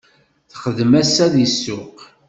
Texdem 0.51 0.93
ass-a 1.01 1.25
deg 1.33 1.47
ssuq. 1.53 1.97